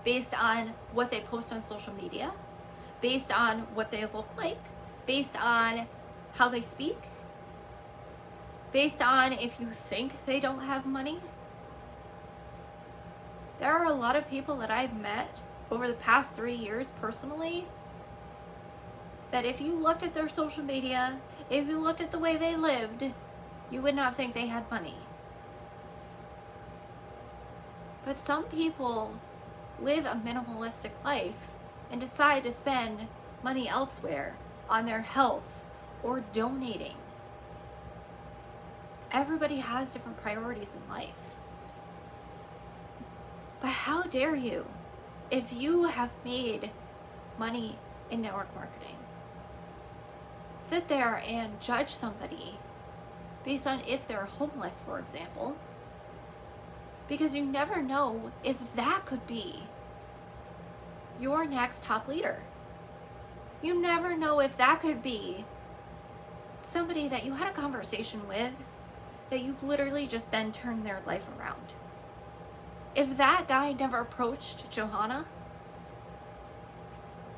based 0.04 0.34
on 0.34 0.74
what 0.92 1.12
they 1.12 1.22
post 1.22 1.54
on 1.54 1.62
social 1.62 1.94
media, 1.94 2.34
based 3.00 3.32
on 3.32 3.60
what 3.76 3.92
they 3.92 4.02
look 4.02 4.30
like, 4.36 4.58
based 5.06 5.40
on 5.40 5.88
how 6.34 6.50
they 6.50 6.62
speak, 6.62 6.98
based 8.72 9.02
on 9.02 9.34
if 9.34 9.60
you 9.60 9.68
think 9.68 10.14
they 10.26 10.40
don't 10.40 10.62
have 10.62 10.86
money. 10.86 11.20
There 13.60 13.72
are 13.72 13.86
a 13.86 13.94
lot 13.94 14.16
of 14.16 14.28
people 14.28 14.58
that 14.58 14.72
I've 14.72 15.00
met 15.00 15.42
over 15.70 15.88
the 15.88 15.94
past 15.94 16.34
three 16.34 16.56
years 16.56 16.92
personally 17.00 17.66
that 19.32 19.46
if 19.46 19.62
you 19.62 19.74
looked 19.74 20.04
at 20.04 20.14
their 20.14 20.28
social 20.28 20.64
media, 20.64 21.20
if 21.50 21.68
you 21.68 21.80
looked 21.80 22.02
at 22.02 22.12
the 22.12 22.20
way 22.20 22.36
they 22.36 22.56
lived, 22.56 23.12
you 23.74 23.82
would 23.82 23.96
not 23.96 24.16
think 24.16 24.36
they 24.36 24.46
had 24.46 24.70
money. 24.70 24.94
But 28.06 28.20
some 28.20 28.44
people 28.44 29.20
live 29.82 30.06
a 30.06 30.22
minimalistic 30.24 30.92
life 31.04 31.50
and 31.92 32.00
decide 32.00 32.44
to 32.44 32.52
spend 32.52 33.08
money 33.42 33.68
elsewhere 33.68 34.36
on 34.70 34.86
their 34.86 35.02
health 35.02 35.64
or 36.04 36.24
donating. 36.34 36.96
Everybody 39.12 39.58
has 39.58 39.92
different 39.92 40.22
priorities 40.22 40.76
in 40.76 40.94
life. 40.94 41.10
But 43.60 43.70
how 43.70 44.04
dare 44.04 44.36
you, 44.36 44.68
if 45.32 45.52
you 45.52 45.86
have 45.86 46.12
made 46.24 46.70
money 47.40 47.78
in 48.12 48.22
network 48.22 48.54
marketing, 48.54 48.98
sit 50.60 50.90
there 50.90 51.24
and 51.26 51.60
judge 51.60 51.94
somebody 51.94 52.60
based 53.44 53.68
on 53.68 53.82
if 53.88 54.08
they're 54.08 54.26
homeless, 54.26 54.82
for 54.86 55.00
example, 55.00 55.58
because 57.08 57.36
you 57.36 57.44
never 57.46 57.82
know 57.82 58.32
if 58.44 58.58
that 58.76 59.06
could 59.06 59.28
be 59.28 59.64
your 61.20 61.46
next 61.46 61.84
top 61.84 62.08
leader. 62.08 62.42
You 63.62 63.80
never 63.80 64.18
know 64.18 64.40
if 64.40 64.58
that 64.58 64.82
could 64.82 65.02
be 65.04 65.46
somebody 66.62 67.08
that 67.08 67.26
you 67.26 67.34
had 67.34 67.48
a 67.48 67.54
conversation 67.54 68.28
with 68.28 68.52
that 69.30 69.42
you 69.42 69.56
literally 69.62 70.08
just 70.08 70.32
then 70.32 70.52
turned 70.52 70.86
their 70.86 71.02
life 71.06 71.26
around. 71.38 71.74
If 72.96 73.18
that 73.18 73.48
guy 73.48 73.74
never 73.74 74.00
approached 74.00 74.70
Johanna, 74.70 75.26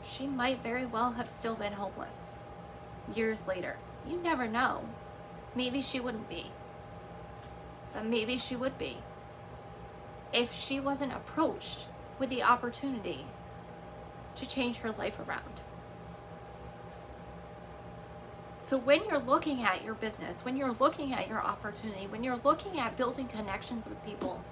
she 0.03 0.27
might 0.27 0.61
very 0.61 0.85
well 0.85 1.13
have 1.13 1.29
still 1.29 1.55
been 1.55 1.73
homeless 1.73 2.39
years 3.13 3.47
later. 3.47 3.77
You 4.07 4.17
never 4.17 4.47
know. 4.47 4.85
Maybe 5.55 5.81
she 5.81 5.99
wouldn't 5.99 6.29
be. 6.29 6.51
But 7.93 8.05
maybe 8.05 8.37
she 8.37 8.55
would 8.55 8.77
be. 8.77 8.97
If 10.33 10.53
she 10.53 10.79
wasn't 10.79 11.13
approached 11.13 11.87
with 12.19 12.29
the 12.29 12.43
opportunity 12.43 13.25
to 14.35 14.47
change 14.47 14.77
her 14.77 14.91
life 14.91 15.17
around. 15.19 15.61
So 18.61 18.77
when 18.77 19.05
you're 19.05 19.19
looking 19.19 19.61
at 19.61 19.83
your 19.83 19.93
business, 19.93 20.43
when 20.43 20.57
you're 20.57 20.75
looking 20.79 21.13
at 21.13 21.29
your 21.29 21.39
opportunity, 21.39 22.07
when 22.07 22.23
you're 22.23 22.39
looking 22.43 22.79
at 22.79 22.97
building 22.97 23.27
connections 23.27 23.85
with 23.85 24.03
people, 24.03 24.43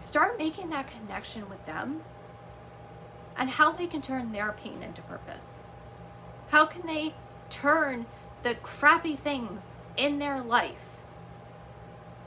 start 0.00 0.38
making 0.38 0.70
that 0.70 0.88
connection 0.90 1.48
with 1.50 1.64
them 1.66 2.00
and 3.36 3.50
how 3.50 3.70
they 3.70 3.86
can 3.86 4.00
turn 4.00 4.32
their 4.32 4.52
pain 4.52 4.82
into 4.82 5.02
purpose. 5.02 5.66
How 6.48 6.64
can 6.64 6.86
they 6.86 7.14
turn 7.50 8.06
the 8.42 8.54
crappy 8.54 9.16
things 9.16 9.76
in 9.96 10.18
their 10.18 10.42
life 10.42 10.74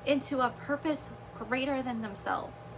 into 0.06 0.40
a 0.40 0.50
purpose 0.50 1.10
greater 1.38 1.82
than 1.82 2.02
themselves? 2.02 2.78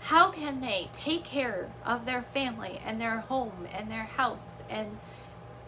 How 0.00 0.30
can 0.30 0.60
they 0.60 0.88
take 0.92 1.24
care 1.24 1.70
of 1.84 2.06
their 2.06 2.22
family 2.22 2.80
and 2.84 3.00
their 3.00 3.20
home 3.20 3.66
and 3.72 3.90
their 3.90 4.04
house 4.04 4.62
and 4.70 4.98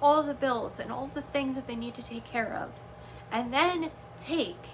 all 0.01 0.23
the 0.23 0.35
bills 0.35 0.81
and 0.81 0.91
all 0.91 1.11
the 1.13 1.23
things 1.23 1.57
that 1.57 1.67
they 1.67 1.77
need 1.77 1.95
to 1.95 2.03
take 2.03 2.25
care 2.25 2.55
of? 2.55 2.71
And 3.33 3.53
then 3.53 3.91
take 4.19 4.65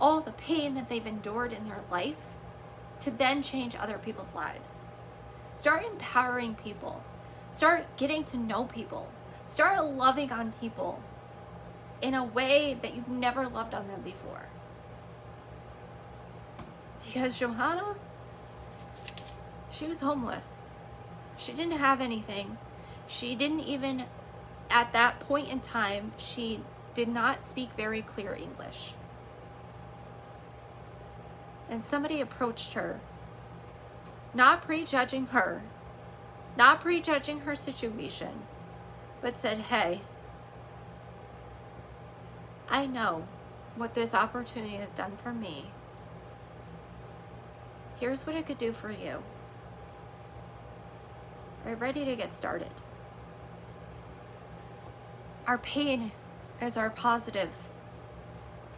all 0.00 0.20
the 0.20 0.32
pain 0.32 0.74
that 0.74 0.88
they've 0.88 1.06
endured 1.06 1.52
in 1.52 1.68
their 1.68 1.82
life 1.90 2.28
to 3.00 3.10
then 3.10 3.42
change 3.42 3.74
other 3.74 3.98
people's 3.98 4.34
lives. 4.34 4.78
Start 5.56 5.84
empowering 5.84 6.54
people. 6.54 7.02
Start 7.52 7.96
getting 7.96 8.24
to 8.24 8.36
know 8.36 8.64
people. 8.64 9.10
Start 9.46 9.84
loving 9.84 10.32
on 10.32 10.52
people 10.60 11.02
in 12.00 12.14
a 12.14 12.24
way 12.24 12.76
that 12.80 12.94
you've 12.94 13.08
never 13.08 13.48
loved 13.48 13.74
on 13.74 13.88
them 13.88 14.00
before. 14.02 14.46
Because 17.04 17.38
Johanna, 17.38 17.94
she 19.70 19.86
was 19.86 20.00
homeless. 20.00 20.68
She 21.36 21.52
didn't 21.52 21.78
have 21.78 22.00
anything. 22.00 22.58
She 23.06 23.34
didn't 23.34 23.60
even, 23.60 24.04
at 24.70 24.92
that 24.92 25.20
point 25.20 25.48
in 25.48 25.60
time, 25.60 26.12
she 26.16 26.60
did 26.94 27.08
not 27.08 27.46
speak 27.46 27.70
very 27.76 28.02
clear 28.02 28.34
English 28.34 28.94
and 31.72 31.82
somebody 31.82 32.20
approached 32.20 32.74
her, 32.74 33.00
not 34.34 34.60
prejudging 34.60 35.26
her, 35.28 35.62
not 36.56 36.80
prejudging 36.80 37.40
her 37.40 37.54
situation, 37.54 38.42
but 39.20 39.38
said, 39.38 39.58
Hey, 39.58 40.02
I 42.68 42.86
know 42.86 43.26
what 43.76 43.94
this 43.94 44.14
opportunity 44.14 44.76
has 44.76 44.92
done 44.92 45.16
for 45.22 45.32
me. 45.32 45.70
Here's 47.98 48.26
what 48.26 48.36
it 48.36 48.46
could 48.46 48.58
do 48.58 48.72
for 48.72 48.90
you. 48.90 49.22
Are 51.64 51.70
you 51.70 51.76
ready 51.76 52.04
to 52.04 52.16
get 52.16 52.32
started? 52.32 52.72
Our 55.46 55.58
pain 55.58 56.12
is 56.60 56.76
our 56.76 56.90
positive. 56.90 57.50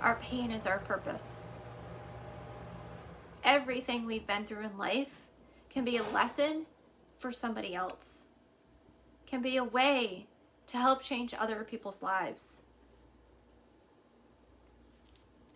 Our 0.01 0.17
pain 0.17 0.51
is 0.51 0.67
our 0.67 0.79
purpose 0.79 1.47
everything 3.45 4.07
we've 4.07 4.27
been 4.27 4.45
through 4.45 4.65
in 4.65 4.79
life 4.79 5.23
can 5.71 5.85
be 5.85 5.97
a 5.97 6.03
lesson 6.03 6.67
for 7.25 7.33
somebody 7.33 7.75
else, 7.75 8.25
can 9.27 9.41
be 9.41 9.57
a 9.57 9.65
way 9.65 10.27
to 10.67 10.77
help 10.77 11.03
change 11.03 11.33
other 11.33 11.65
people's 11.65 12.03
lives. 12.03 12.61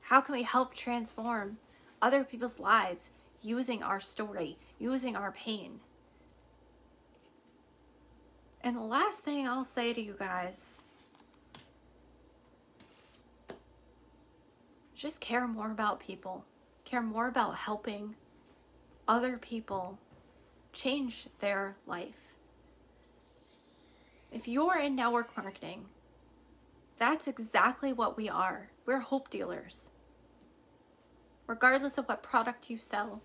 How 0.01 0.23
can 0.23 0.35
we 0.35 0.45
help 0.45 0.73
transform 0.73 1.59
other 2.01 2.25
people's 2.25 2.59
lives 2.59 3.11
using 3.43 3.83
our 3.83 4.01
story, 4.01 4.57
using 4.79 5.15
our 5.15 5.31
pain? 5.31 5.81
And 8.63 8.75
the 8.75 8.81
last 8.81 9.19
thing 9.19 9.47
I'll 9.47 9.63
say 9.63 9.93
to 9.93 10.01
you 10.01 10.17
guys 10.19 10.79
just 14.95 15.21
care 15.21 15.47
more 15.47 15.71
about 15.71 16.01
people 16.01 16.47
care 16.87 17.03
more 17.03 17.29
about 17.29 17.57
helping 17.57 18.15
other 19.07 19.37
people 19.37 19.99
change 20.79 21.27
their 21.41 21.77
life. 21.87 22.37
If 24.31 24.47
you're 24.47 24.79
in 24.79 24.95
network 24.95 25.37
marketing, 25.37 25.87
that's 26.99 27.29
exactly 27.29 27.93
what 27.93 28.17
we 28.17 28.29
are. 28.29 28.71
We're 28.87 29.01
hope 29.01 29.31
dealers. 29.31 29.91
Regardless 31.47 31.99
of 31.99 32.07
what 32.07 32.23
product 32.23 32.69
you 32.69 32.79
sell, 32.79 33.23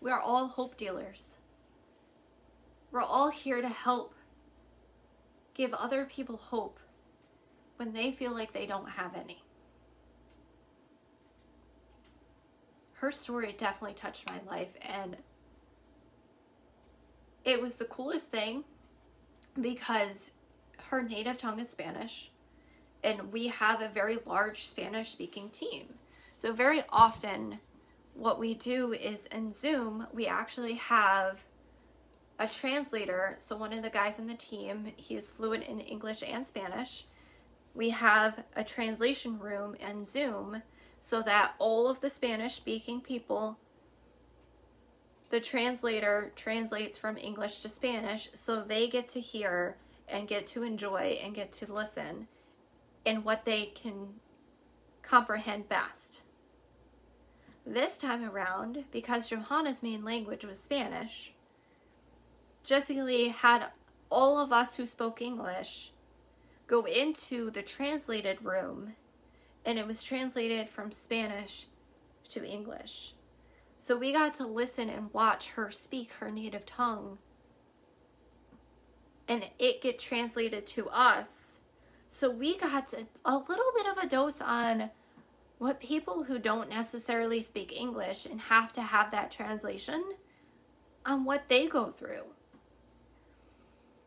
we 0.00 0.10
are 0.10 0.20
all 0.20 0.48
hope 0.48 0.76
dealers. 0.76 1.38
We're 2.90 3.02
all 3.02 3.30
here 3.30 3.60
to 3.60 3.68
help 3.68 4.14
give 5.54 5.74
other 5.74 6.04
people 6.04 6.36
hope 6.36 6.78
when 7.76 7.92
they 7.92 8.12
feel 8.12 8.32
like 8.32 8.52
they 8.52 8.66
don't 8.66 8.90
have 8.90 9.14
any. 9.14 9.42
her 12.98 13.12
story 13.12 13.54
definitely 13.56 13.94
touched 13.94 14.28
my 14.28 14.40
life 14.50 14.74
and 14.82 15.16
it 17.48 17.62
was 17.62 17.76
the 17.76 17.86
coolest 17.86 18.30
thing 18.30 18.64
because 19.58 20.30
her 20.90 21.02
native 21.02 21.38
tongue 21.38 21.58
is 21.58 21.70
Spanish 21.70 22.30
and 23.02 23.32
we 23.32 23.48
have 23.48 23.80
a 23.80 23.88
very 23.88 24.18
large 24.26 24.66
Spanish 24.66 25.10
speaking 25.10 25.48
team. 25.48 25.94
So 26.36 26.52
very 26.52 26.82
often 26.90 27.58
what 28.12 28.38
we 28.38 28.52
do 28.54 28.92
is 28.92 29.26
in 29.26 29.54
Zoom, 29.54 30.06
we 30.12 30.26
actually 30.26 30.74
have 30.74 31.38
a 32.38 32.46
translator. 32.46 33.38
So 33.46 33.56
one 33.56 33.72
of 33.72 33.82
the 33.82 33.90
guys 33.90 34.18
in 34.18 34.26
the 34.26 34.34
team, 34.34 34.92
he's 34.96 35.30
fluent 35.30 35.64
in 35.64 35.80
English 35.80 36.22
and 36.26 36.46
Spanish. 36.46 37.06
We 37.74 37.90
have 37.90 38.44
a 38.56 38.62
translation 38.62 39.38
room 39.38 39.74
in 39.76 40.04
Zoom 40.04 40.62
so 41.00 41.22
that 41.22 41.54
all 41.58 41.88
of 41.88 42.00
the 42.00 42.10
Spanish 42.10 42.56
speaking 42.56 43.00
people, 43.00 43.58
the 45.30 45.40
translator 45.40 46.32
translates 46.36 46.98
from 46.98 47.16
English 47.16 47.60
to 47.60 47.68
Spanish 47.68 48.28
so 48.34 48.62
they 48.62 48.88
get 48.88 49.08
to 49.10 49.20
hear 49.20 49.76
and 50.08 50.28
get 50.28 50.46
to 50.48 50.62
enjoy 50.62 51.18
and 51.22 51.34
get 51.34 51.52
to 51.52 51.72
listen 51.72 52.28
in 53.04 53.24
what 53.24 53.44
they 53.44 53.66
can 53.66 54.14
comprehend 55.02 55.68
best. 55.68 56.22
This 57.66 57.98
time 57.98 58.24
around, 58.24 58.84
because 58.90 59.28
Johanna's 59.28 59.82
main 59.82 60.04
language 60.04 60.44
was 60.44 60.58
Spanish, 60.58 61.32
Jessie 62.64 63.02
Lee 63.02 63.28
had 63.28 63.66
all 64.10 64.38
of 64.38 64.52
us 64.52 64.76
who 64.76 64.86
spoke 64.86 65.20
English 65.20 65.92
go 66.66 66.84
into 66.84 67.50
the 67.50 67.62
translated 67.62 68.42
room 68.42 68.94
and 69.64 69.78
it 69.78 69.86
was 69.86 70.02
translated 70.02 70.68
from 70.68 70.92
Spanish 70.92 71.66
to 72.30 72.44
English. 72.44 73.14
So 73.78 73.96
we 73.96 74.12
got 74.12 74.34
to 74.34 74.46
listen 74.46 74.88
and 74.88 75.12
watch 75.12 75.50
her 75.50 75.70
speak 75.70 76.12
her 76.18 76.30
native 76.30 76.66
tongue 76.66 77.18
and 79.26 79.44
it 79.58 79.82
get 79.82 79.98
translated 79.98 80.66
to 80.66 80.88
us. 80.88 81.60
So 82.06 82.30
we 82.30 82.56
got 82.56 82.88
to, 82.88 83.06
a 83.24 83.36
little 83.36 83.72
bit 83.76 83.86
of 83.86 83.98
a 83.98 84.08
dose 84.08 84.40
on 84.40 84.90
what 85.58 85.80
people 85.80 86.24
who 86.24 86.38
don't 86.38 86.70
necessarily 86.70 87.42
speak 87.42 87.72
English 87.72 88.26
and 88.26 88.40
have 88.40 88.72
to 88.74 88.80
have 88.80 89.10
that 89.10 89.30
translation 89.30 90.02
on 91.04 91.24
what 91.24 91.48
they 91.48 91.66
go 91.66 91.90
through. 91.90 92.24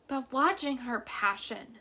But 0.08 0.32
watching 0.32 0.80
her 0.80 1.02
passion 1.02 1.80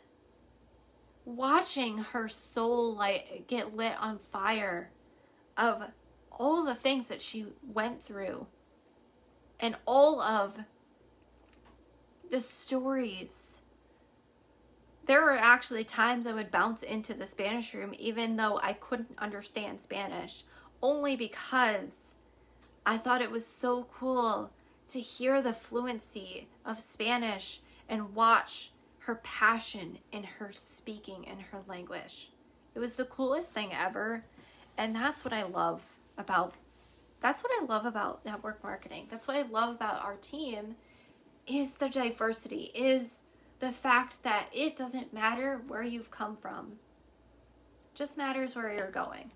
watching 1.25 1.99
her 1.99 2.27
soul 2.27 2.95
light 2.95 3.47
get 3.47 3.75
lit 3.75 3.93
on 3.99 4.19
fire 4.31 4.91
of 5.57 5.83
all 6.41 6.63
the 6.63 6.73
things 6.73 7.07
that 7.07 7.21
she 7.21 7.45
went 7.71 8.03
through 8.03 8.47
and 9.59 9.75
all 9.85 10.19
of 10.19 10.55
the 12.31 12.41
stories 12.41 13.61
there 15.05 15.21
were 15.21 15.37
actually 15.37 15.83
times 15.83 16.25
I 16.25 16.33
would 16.33 16.49
bounce 16.49 16.81
into 16.81 17.13
the 17.13 17.27
Spanish 17.27 17.75
room 17.75 17.93
even 17.99 18.37
though 18.37 18.59
I 18.63 18.73
couldn't 18.73 19.19
understand 19.19 19.81
Spanish 19.81 20.43
only 20.81 21.15
because 21.15 21.91
I 22.87 22.97
thought 22.97 23.21
it 23.21 23.29
was 23.29 23.45
so 23.45 23.87
cool 23.93 24.49
to 24.89 24.99
hear 24.99 25.43
the 25.43 25.53
fluency 25.53 26.47
of 26.65 26.79
Spanish 26.79 27.59
and 27.87 28.15
watch 28.15 28.71
her 28.99 29.15
passion 29.15 29.99
in 30.11 30.23
her 30.23 30.51
speaking 30.53 31.23
in 31.23 31.39
her 31.51 31.61
language. 31.67 32.31
It 32.73 32.79
was 32.79 32.93
the 32.93 33.05
coolest 33.05 33.53
thing 33.53 33.69
ever. 33.73 34.23
And 34.77 34.95
that's 34.95 35.23
what 35.23 35.33
I 35.33 35.43
love 35.43 35.83
about 36.21 36.55
that's 37.19 37.43
what 37.43 37.51
I 37.61 37.65
love 37.65 37.85
about 37.85 38.25
network 38.25 38.63
marketing. 38.63 39.07
That's 39.09 39.27
what 39.27 39.37
I 39.37 39.43
love 39.43 39.75
about 39.75 40.03
our 40.03 40.15
team 40.15 40.75
is 41.45 41.73
the 41.73 41.89
diversity, 41.89 42.71
is 42.73 43.19
the 43.59 43.71
fact 43.71 44.23
that 44.23 44.47
it 44.51 44.75
doesn't 44.75 45.13
matter 45.13 45.61
where 45.67 45.83
you've 45.83 46.09
come 46.09 46.35
from, 46.35 46.73
just 47.93 48.17
matters 48.17 48.55
where 48.55 48.73
you're 48.73 48.89
going. 48.89 49.31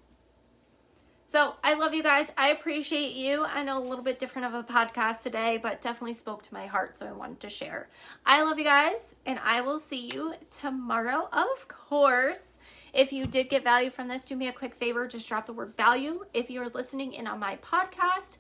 So 1.28 1.56
I 1.64 1.74
love 1.74 1.94
you 1.94 2.02
guys. 2.02 2.32
I 2.38 2.50
appreciate 2.50 3.14
you. 3.14 3.46
I 3.46 3.64
know 3.64 3.78
a 3.78 3.84
little 3.84 4.04
bit 4.04 4.20
different 4.20 4.48
of 4.48 4.54
a 4.54 4.64
podcast 4.64 5.22
today, 5.22 5.60
but 5.62 5.82
definitely 5.82 6.14
spoke 6.14 6.44
to 6.44 6.54
my 6.54 6.66
heart, 6.66 6.98
so 6.98 7.06
I 7.06 7.12
wanted 7.12 7.40
to 7.42 7.50
share. 7.50 7.90
I 8.26 8.42
love 8.44 8.58
you 8.58 8.64
guys, 8.64 9.14
and 9.26 9.40
I 9.44 9.62
will 9.62 9.80
see 9.80 10.10
you 10.12 10.36
tomorrow, 10.50 11.28
of 11.34 11.68
course. 11.68 12.55
If 12.96 13.12
you 13.12 13.28
did 13.28 13.50
get 13.50 13.66
value 13.66 13.90
from 13.90 14.08
this, 14.08 14.26
do 14.26 14.38
me 14.38 14.48
a 14.48 14.54
quick 14.54 14.74
favor, 14.74 15.06
just 15.06 15.28
drop 15.28 15.48
the 15.48 15.54
word 15.54 15.74
value. 15.76 16.26
If 16.34 16.50
you're 16.50 16.70
listening 16.70 17.12
in 17.12 17.28
on 17.28 17.40
my 17.40 17.58
podcast, 17.58 18.38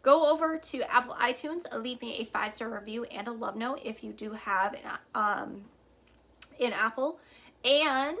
go 0.00 0.32
over 0.32 0.56
to 0.56 0.82
Apple 0.90 1.14
iTunes, 1.20 1.64
leave 1.78 2.00
me 2.00 2.16
a 2.20 2.24
five 2.24 2.54
star 2.54 2.70
review 2.70 3.04
and 3.04 3.28
a 3.28 3.32
love 3.32 3.56
note 3.56 3.82
if 3.84 4.02
you 4.02 4.14
do 4.14 4.32
have 4.32 4.72
an, 4.72 4.80
um, 5.14 5.64
in 6.58 6.72
Apple, 6.72 7.20
and 7.62 8.16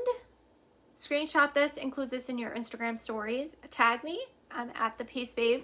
Screenshot 0.98 1.54
this, 1.54 1.78
include 1.78 2.10
this 2.10 2.28
in 2.28 2.36
your 2.36 2.50
Instagram 2.50 2.98
stories, 2.98 3.56
tag 3.70 4.04
me, 4.04 4.20
I'm 4.50 4.70
at 4.74 4.98
the 4.98 5.04
Peace 5.04 5.32
Babe, 5.32 5.62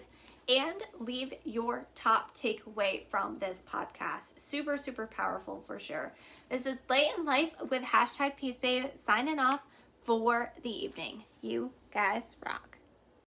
and 0.49 0.83
leave 0.99 1.35
your 1.45 1.87
top 1.95 2.35
takeaway 2.35 3.07
from 3.11 3.39
this 3.39 3.63
podcast. 3.71 4.39
Super, 4.39 4.79
super 4.79 5.07
powerful 5.07 5.63
for 5.67 5.79
sure. 5.79 6.15
This 6.49 6.65
is 6.65 6.79
Light 6.89 7.09
and 7.17 7.27
Life 7.27 7.51
with 7.71 7.83
hashtag 7.83 8.37
Peace 8.37 8.57
Babe 8.57 8.87
signing 9.05 9.41
off 9.41 9.63
for 10.05 10.53
the 10.63 10.71
evening. 10.71 11.25
You 11.41 11.73
guys 11.93 12.37
rock. 12.47 12.76